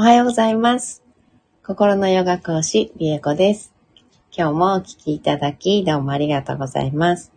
[0.00, 1.02] おはようございます。
[1.66, 3.74] 心のヨガ講師、リエコです。
[4.30, 7.32] 今日もお聞きいただき、どうもありがとうございます。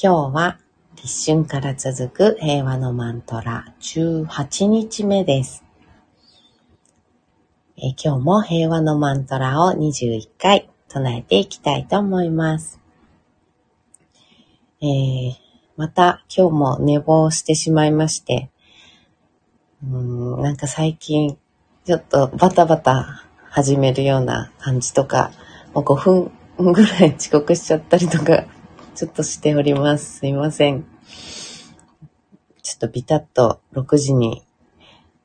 [0.00, 0.58] 今日は、
[0.94, 5.64] 立春から続く平和のマントラ18日目です。
[7.76, 12.78] え今日も平和のマントラを21回唱えていきたいと思います。
[14.80, 15.48] えー
[15.78, 18.50] また今日も寝坊してしまいまして、
[19.82, 21.38] うんなんか最近
[21.84, 25.32] ちょっとバタバタ始めるような感じとか、
[25.72, 28.44] もう5分ぐらい遅刻しちゃったりとか、
[28.94, 30.18] ちょっとしております。
[30.18, 30.84] すいません。
[32.62, 34.44] ちょっとビタッと6時に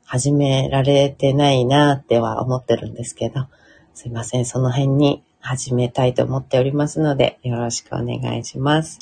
[0.05, 3.48] 始められてないなっては思ってるんですけど、
[3.94, 4.45] すいません。
[4.45, 9.00] その辺に始めたいと思っておりますので、よろしくお願いします。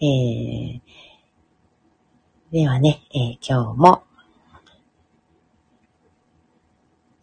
[0.00, 0.80] えー、
[2.54, 4.04] ではね、えー今日も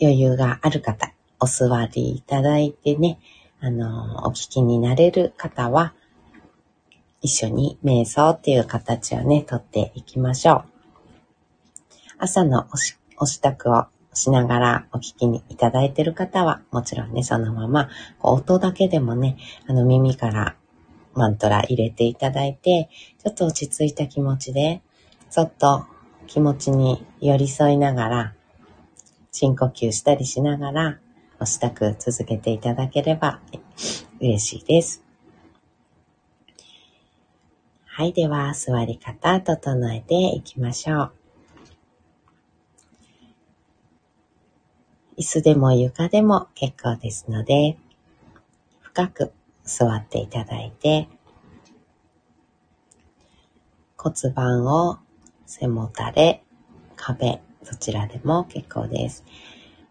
[0.02, 3.18] 余裕がある方、お座りいただいてね、
[3.62, 5.94] あの、お聞きになれる方は、
[7.22, 10.64] 一緒に瞑想っていう形をね、とっていきましょう。
[12.18, 17.88] 朝のおしお支度をしながらお聞きにいただいている方は、もちろんね、そのまま、
[18.20, 20.58] こう音だけでもね、あの耳から
[21.14, 22.90] マントラ入れていただいて、
[23.24, 24.82] ちょっと落ち着いた気持ちで、
[25.32, 25.86] ちょっと
[26.28, 28.34] 気持ちに寄り添いながら、
[29.32, 31.00] 深呼吸したりしながら、
[31.40, 33.40] お支度続けていただければ
[34.20, 35.02] 嬉しいです。
[37.86, 41.14] はい、では座り方整えていきましょう。
[45.18, 47.78] 椅子でも床でも結構ですので、
[48.82, 49.32] 深く
[49.64, 51.08] 座っていただいて、
[53.98, 54.98] 骨盤を
[55.52, 56.46] 背もたれ、
[56.96, 59.26] 壁、どちらでも結構です。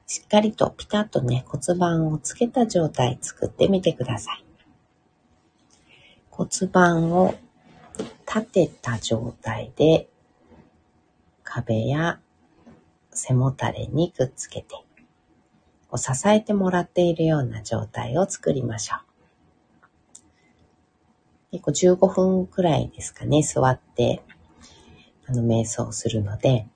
[0.07, 4.45] しっかりとピタッとね、骨盤をつけた状態作ってみてください。
[6.31, 7.35] 骨盤を
[8.27, 10.09] 立てた状態で
[11.45, 12.21] 壁や
[13.11, 14.77] 背もたれにくっつけて、
[15.95, 18.97] 支えてもらっているような状態を作りましょ
[21.53, 21.59] う。
[21.59, 24.23] 結構15分くらいですかね、座って、
[25.31, 26.67] あの、瞑想するので、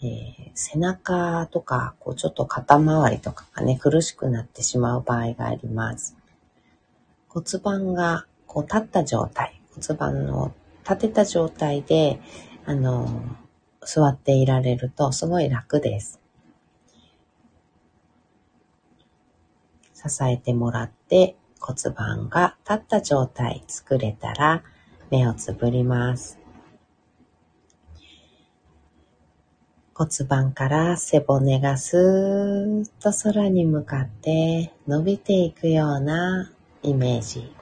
[0.00, 6.14] えー背中とか、こう、ちょっと肩周りとかがね、苦しくなってしまう場合があります。
[7.28, 10.52] 骨盤が、こう、立った状態、骨盤を
[10.84, 12.20] 立てた状態で、
[12.66, 13.22] あの、
[13.80, 16.20] 座っていられると、すごい楽です。
[19.94, 24.62] 支えてもらって骨盤が立った状態作れたら
[25.10, 26.41] 目をつぶります。
[29.94, 36.50] 骨盤から背骨がスーッと空に向かって伸びていくような
[36.82, 37.52] イメージ。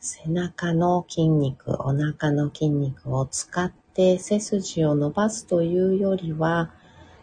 [0.00, 6.72] 背中の筋肉、お腹の筋肉を使って背筋を伸ばすというよりは、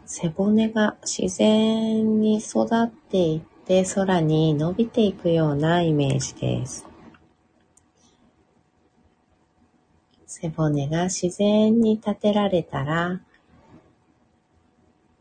[0.06, 6.89] 背骨が自然に育っていって空に伸びていくようなイメージです。
[10.32, 13.20] 背骨が自然に立てられたら、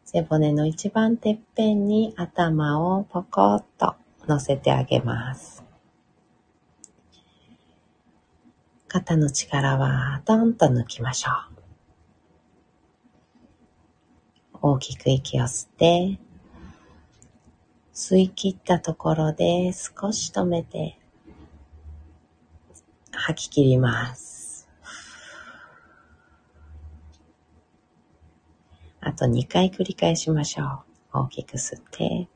[0.04, 3.94] 背骨の一番てっぺんに頭をポコッと
[4.26, 5.64] 乗せてあげます。
[8.86, 11.58] 肩の力はドンと抜きましょう。
[14.60, 16.19] 大きく息を吸って、
[17.94, 20.98] 吸い切ったところで少し止めて、
[23.10, 24.38] 吐き切ります。
[29.00, 30.79] あと2回繰り返しましょう。
[31.12, 32.29] 大きく吸って、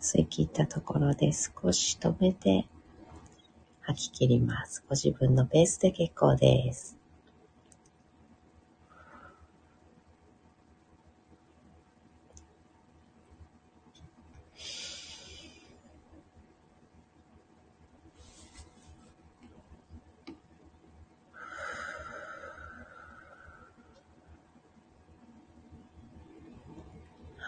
[0.00, 2.66] 吸い切ったところで少し止めて、
[3.82, 4.82] 吐き切ります。
[4.88, 6.96] ご自分のペースで結構です。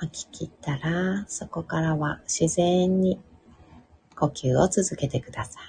[0.03, 3.19] 吐き切ったら、そこからは自然に
[4.15, 5.63] 呼吸を続けてください。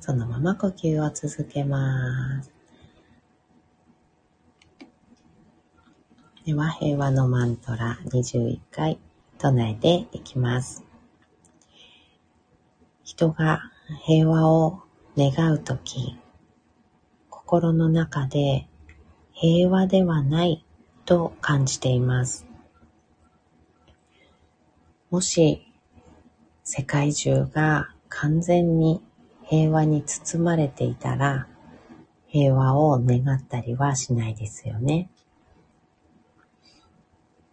[0.00, 2.50] そのまま呼吸を続けます。
[6.46, 8.98] では、平和のマントラ21回
[9.38, 10.82] 唱えていきます。
[13.04, 13.70] 人が
[14.04, 14.80] 平和を
[15.16, 16.18] 願うとき、
[17.30, 18.66] 心の中で
[19.42, 20.64] 平和ではない
[21.04, 22.46] と感じています。
[25.10, 25.66] もし
[26.62, 29.02] 世界中が完全に
[29.42, 31.48] 平和に包まれていたら
[32.28, 35.10] 平和を願ったりはしないですよね。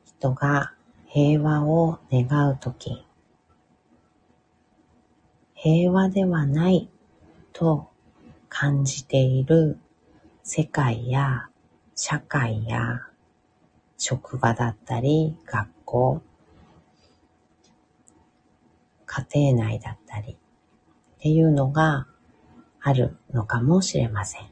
[0.05, 0.73] 人が
[1.07, 3.03] 平和を願うとき、
[5.55, 6.87] 平和ではない
[7.51, 7.89] と
[8.47, 9.79] 感じている
[10.43, 11.48] 世界や
[12.01, 13.01] 社会や
[13.97, 16.21] 職場だったり学校、
[19.05, 20.37] 家庭内だったりっ
[21.19, 22.07] ていうのが
[22.79, 24.49] あるのかもしれません。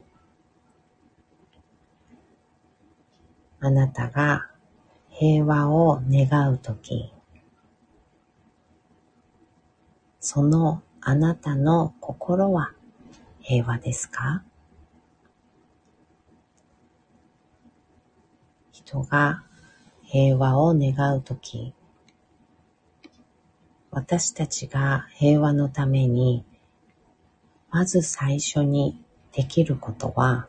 [3.60, 4.50] あなたが
[5.08, 7.14] 平和を願うとき、
[10.20, 12.74] そのあなたの心は
[13.40, 14.42] 平和ですか？
[18.88, 19.42] 人が
[20.02, 21.74] 平和を願うとき、
[23.90, 26.42] 私たちが平和のために、
[27.70, 28.98] まず最初に
[29.32, 30.48] できることは、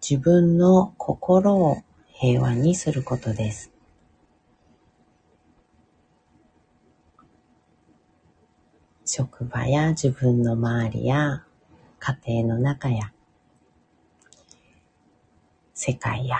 [0.00, 3.70] 自分の心を平和にすることです。
[9.04, 11.44] 職場や自分の周りや
[11.98, 13.12] 家庭の中や
[15.82, 16.36] 世界や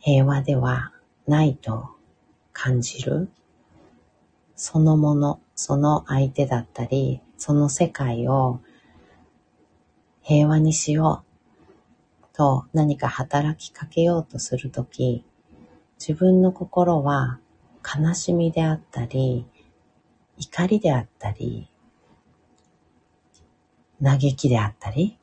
[0.00, 0.92] 平和では
[1.28, 1.90] ないと
[2.52, 3.30] 感じる
[4.56, 8.58] そのもの、その相手だったり、その世界を
[10.20, 11.22] 平和にしよ
[12.24, 15.24] うと何か働きかけようとするとき、
[16.00, 17.38] 自分の心は
[17.86, 19.46] 悲しみであったり、
[20.38, 21.70] 怒りであったり、
[24.02, 25.19] 嘆きであったり、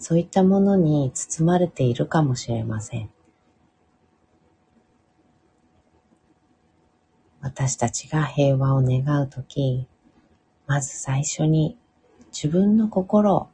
[0.00, 3.10] そういったものに包まれているかもしれません。
[7.42, 9.86] 私たちが平和を願うとき、
[10.66, 11.76] まず最初に
[12.32, 13.48] 自分の心、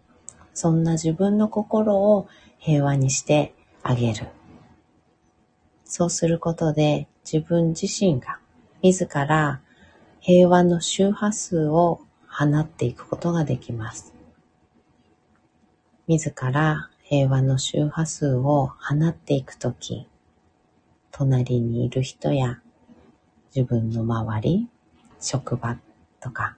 [0.55, 2.29] そんな自分の心を
[2.59, 3.53] 平和にして
[3.83, 4.29] あげる。
[5.85, 8.39] そうすることで自分自身が
[8.83, 9.61] 自ら
[10.21, 14.16] 平和の周波数を放っていくことができます。
[16.09, 20.07] 自ら平和の周波数を放っていくとき、
[21.11, 22.61] 隣にいる人や
[23.53, 24.69] 自分の周り、
[25.19, 25.77] 職場
[26.21, 26.57] とか、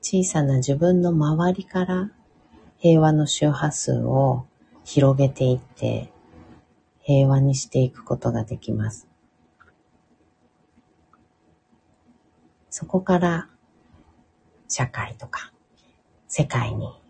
[0.00, 2.10] 小さな自分の周りから
[2.78, 4.46] 平和の周波数を
[4.84, 6.10] 広げていって
[7.02, 9.06] 平和にしていくことができます。
[12.70, 13.50] そこから
[14.66, 15.52] 社会とか
[16.26, 17.01] 世界に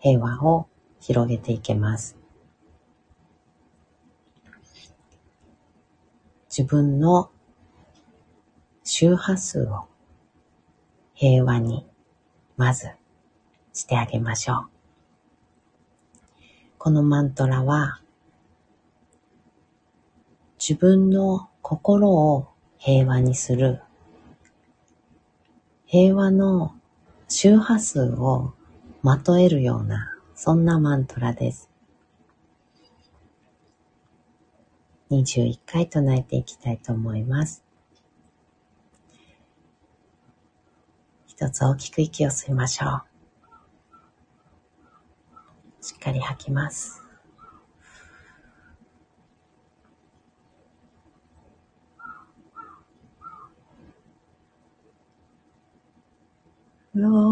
[0.00, 0.66] 平和を
[0.98, 2.16] 広げていけます。
[6.48, 7.30] 自分の
[8.82, 9.84] 周波数を
[11.14, 11.86] 平和に
[12.56, 12.90] まず
[13.72, 14.68] してあげましょう。
[16.76, 18.00] このマントラは
[20.58, 22.48] 自分の心を
[22.78, 23.82] 平和にする
[25.84, 26.74] 平和の
[27.28, 28.54] 周波数を
[29.02, 31.70] まとえるような、そんなマントラです。
[35.10, 37.64] 21回唱えていきたいと思います。
[41.26, 43.02] 一つ大きく息を吸いましょう。
[45.80, 47.02] しっかり吐きます。
[56.92, 57.29] ロ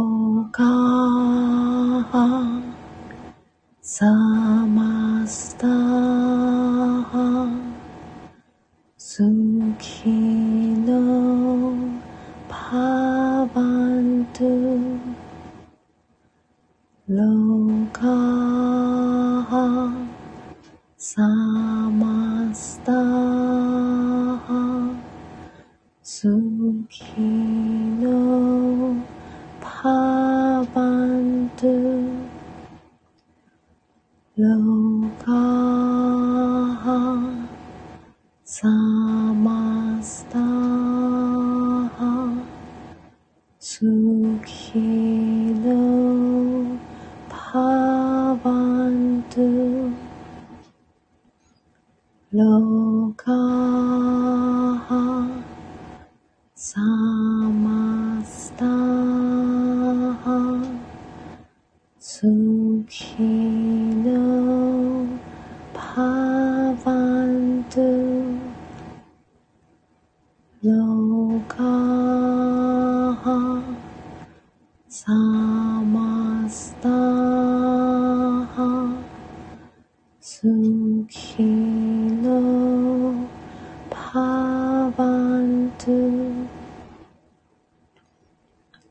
[35.17, 35.58] 高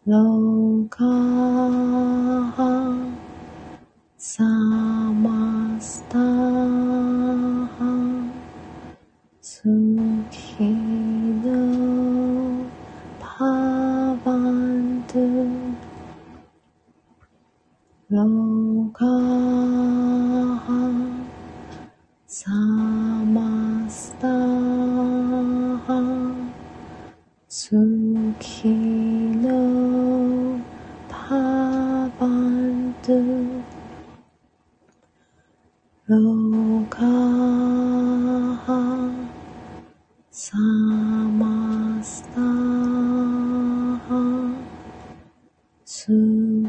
[0.08, 0.57] slow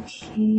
[0.08, 0.57] Okay.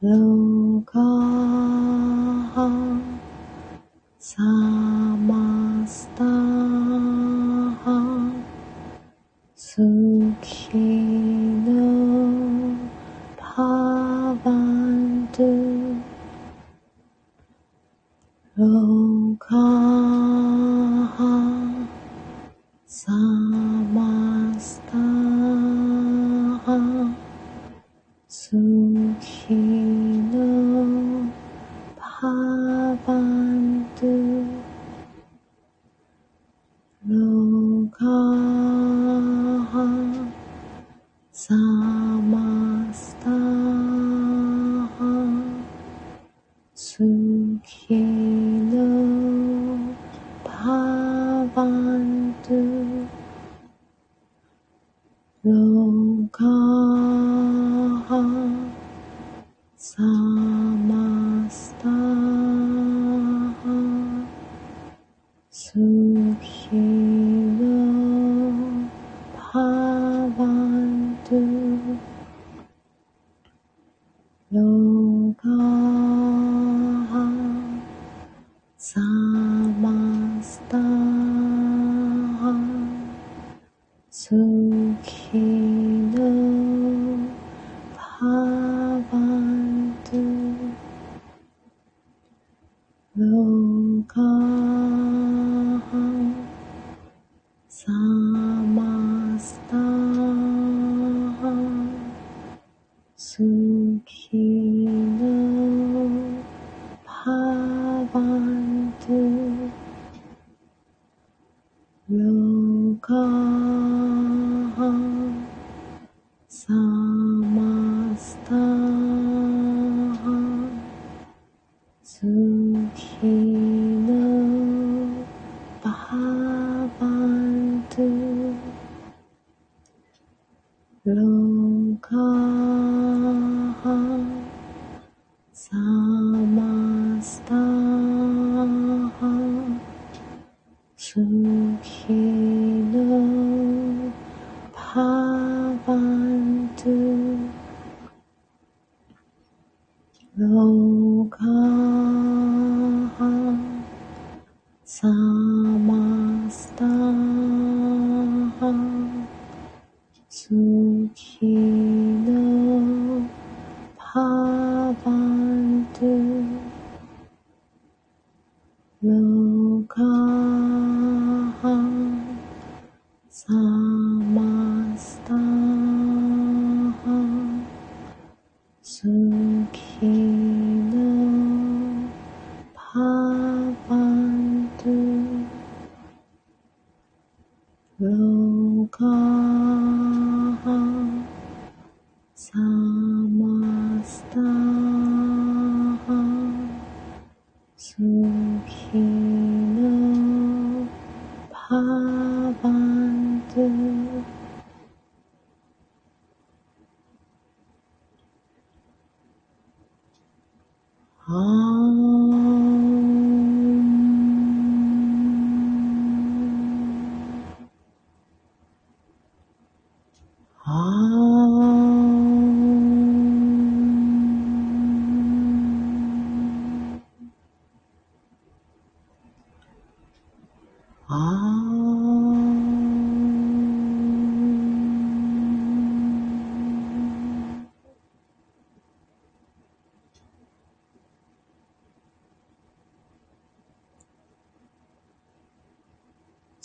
[0.00, 1.17] 路口。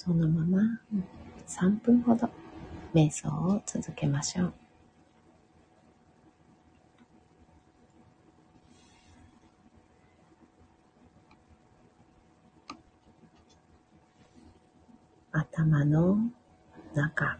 [0.03, 0.59] そのまま
[1.47, 2.29] 3分ほど
[2.93, 4.53] 瞑想を続けましょう。
[15.31, 16.17] 頭の
[16.93, 17.39] 中、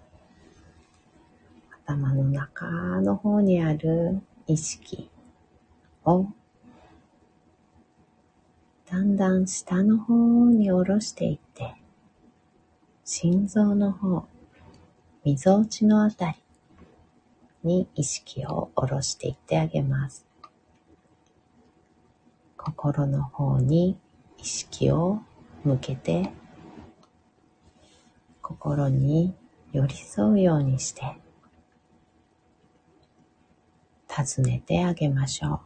[1.86, 2.66] 頭の中
[3.02, 5.12] の方にある意識
[6.06, 6.28] を
[8.90, 11.83] だんだん下の方に下ろしていって、
[13.16, 14.26] 心臓の方、
[15.24, 16.38] みぞおちのあたり
[17.64, 20.26] に意識を下ろしていってあげます。
[22.58, 24.00] 心の方に
[24.40, 25.22] 意識を
[25.64, 26.34] 向けて、
[28.42, 29.36] 心に
[29.74, 31.04] 寄り添うようにして、
[34.08, 35.60] 尋ねてあげましょう。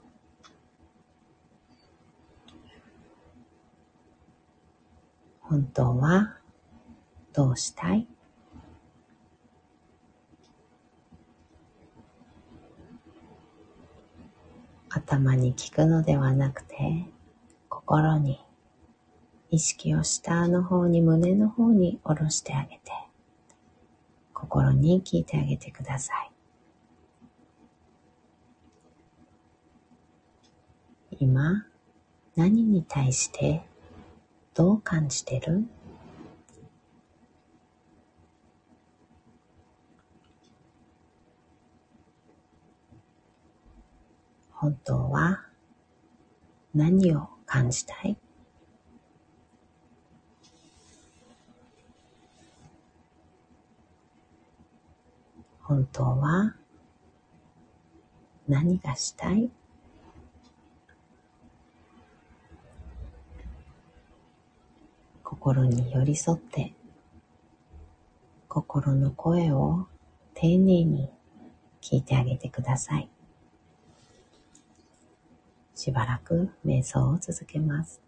[5.39, 6.36] 本当は
[7.37, 8.07] どうしたい？
[14.89, 17.05] 頭に聞くのではなくて、
[17.69, 18.43] 心に
[19.51, 22.91] 意識を下の方に胸の方に下ろしてあげて、
[24.33, 26.31] 心に聞いてあげてください。
[31.19, 31.67] 今、
[32.35, 33.61] 何に対して
[34.55, 35.67] どう感じてる？
[44.67, 45.45] 本当は
[46.75, 48.17] 何を感じたい？
[55.61, 56.53] 本当は
[58.49, 59.49] 何がしたい？
[65.23, 66.73] 心に寄り添って
[68.49, 69.87] 心の声を
[70.33, 71.09] 丁寧に
[71.81, 73.09] 聞いてあげてください。
[75.77, 78.06] しばらく瞑想を続けます。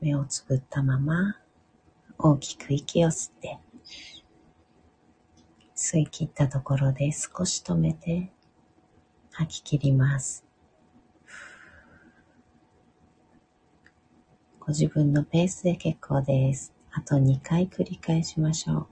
[0.00, 1.36] 目をつぶったまま
[2.18, 3.58] 大きく息を吸って、
[5.76, 8.30] 吸い切ったところで少し止めて
[9.32, 10.44] 吐き切ります。
[14.58, 16.72] ご自分のペースで結構です。
[16.92, 18.86] あと2回繰り返しましょう。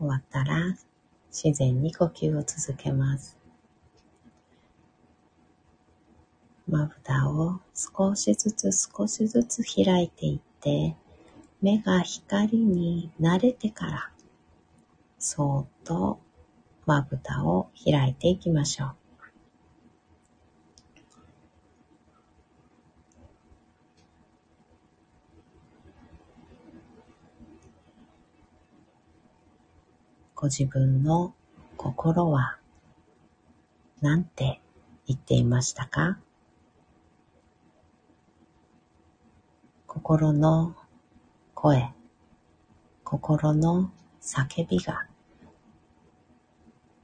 [0.00, 0.74] 終わったら
[1.42, 3.38] 自然に呼吸を続けます。
[6.68, 10.94] まぶたを少しずつ少しずつ開いていって、
[11.62, 14.10] 目が光に慣れてから、
[15.18, 16.20] そーっと
[16.84, 18.99] まぶたを開いていきましょう。
[30.40, 31.34] ご自分の
[31.76, 32.56] 心は
[34.00, 34.62] 何て
[35.06, 36.18] 言っていましたか？
[39.86, 40.74] 心の
[41.52, 41.90] 声、
[43.04, 45.04] 心の叫びが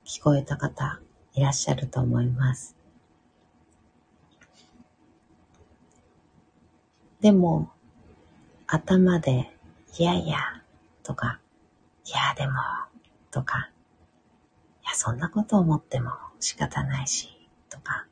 [0.06, 0.98] 聞こえた方
[1.34, 2.74] いらっしゃると思います。
[7.20, 7.68] でも
[8.66, 9.52] 頭で
[9.98, 10.38] いやいや
[11.02, 11.38] とか
[12.06, 12.54] いやでも
[13.36, 13.68] とか、
[14.82, 17.28] いや、そんなこと思っても仕方ないし、
[17.68, 18.06] とか、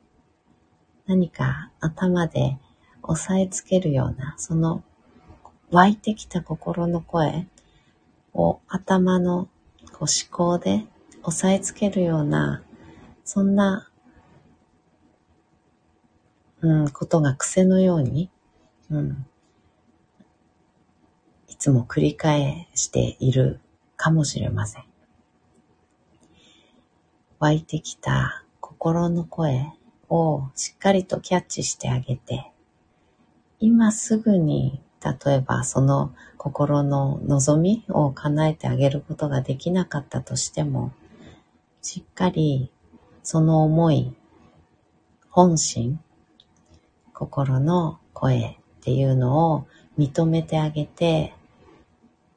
[1.07, 2.59] 何か頭で
[3.01, 4.83] 押さえつけるような、その
[5.71, 7.47] 湧いてきた心の声
[8.35, 9.47] を頭の
[9.91, 10.85] こう思考で
[11.23, 12.61] 押さえつけるような、
[13.23, 13.89] そんな、
[16.61, 18.29] うん、ことが癖のように、
[18.91, 19.25] うん、
[21.47, 23.59] いつも繰り返している
[23.97, 24.94] かもしれません。
[27.39, 29.71] 湧いてきた心の声
[30.09, 32.51] をしっかりとキャッチしてあげて、
[33.59, 40.91] 今すぐに例えばその心の望みを叶えてあげることができなかったとしても、
[41.81, 42.71] しっかり
[43.23, 44.15] その思い、
[45.29, 45.99] 本心、
[47.13, 49.67] 心の声っていうのを
[49.97, 51.33] 認めてあげて、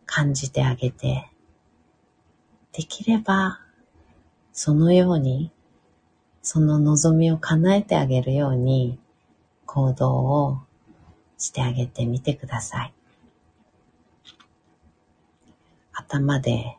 [0.05, 1.31] 感じてあげて、
[2.73, 3.61] できれば
[4.61, 5.53] そのように、
[6.43, 8.99] その望みを叶えてあげるように
[9.67, 10.59] 行動を
[11.39, 12.95] してあげてみてください。
[15.93, 16.77] 頭で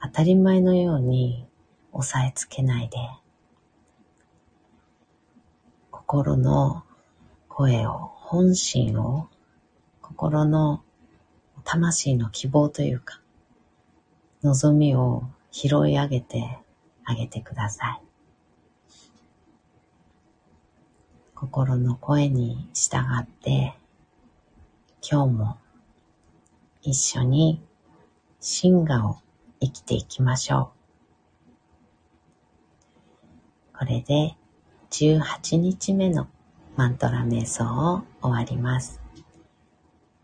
[0.00, 1.46] 当たり前のように
[1.92, 2.96] 押さえつけないで、
[5.90, 6.82] 心の
[7.50, 9.28] 声を、本心を、
[10.00, 10.82] 心の
[11.62, 13.20] 魂の希望というか、
[14.42, 16.58] 望みを拾い上げて
[17.08, 18.02] あげてください。
[21.34, 23.74] 心の声に従って、
[25.08, 25.58] 今日も
[26.82, 27.62] 一緒に
[28.40, 29.16] 進化を
[29.58, 30.72] 生きていきましょ
[33.74, 33.78] う。
[33.78, 34.36] これで
[34.90, 36.28] 18日目の
[36.76, 39.00] マントラ瞑想を終わります。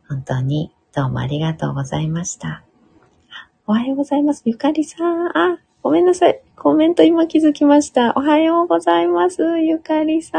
[0.07, 2.62] 本当にどうもありがとうございました。
[3.66, 4.42] おはようございます。
[4.44, 5.38] ゆかりさん。
[5.38, 6.43] あ、ごめんなさい。
[6.57, 8.14] コメント今気づきました。
[8.17, 9.43] おはようございます。
[9.59, 10.38] ゆかりさ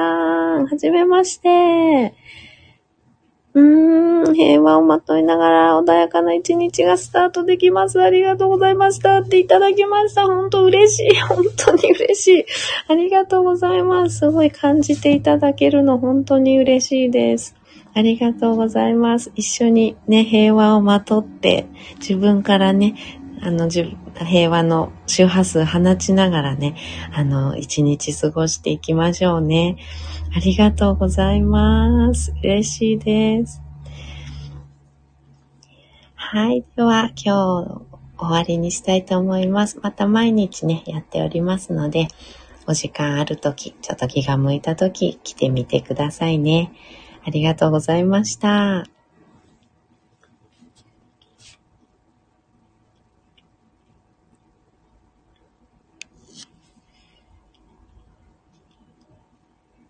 [0.60, 0.66] ん。
[0.66, 2.16] はじめまして。
[3.54, 8.02] うーん、平和をまといながら穏やかな一日がスタートできます。
[8.02, 10.26] ありがとうございましたっていただきました。
[10.26, 11.16] 本当嬉しい。
[11.22, 12.46] 本当に嬉しい。
[12.88, 14.20] ありがとうございます。
[14.20, 17.56] すごい感じていただけるの本当に嬉しいです。
[17.94, 19.32] ありがとうございます。
[19.36, 21.68] 一緒にね、平和をまとって、
[22.00, 22.96] 自分からね、
[23.42, 23.68] あの、
[24.24, 26.76] 平和の周波数放ちながらね、
[27.14, 29.78] あの、一日過ごしていきましょうね。
[30.36, 32.34] ありがとうございます。
[32.44, 33.62] 嬉しいです。
[36.16, 36.66] はい。
[36.76, 37.82] では、今日
[38.18, 39.80] 終わりにしたいと思います。
[39.82, 42.08] また毎日ね、やっておりますので、
[42.68, 46.72] お時間あるとき、ちょっと気が向いたとき、来てみてくださいね。
[47.26, 48.86] ありがとうございました。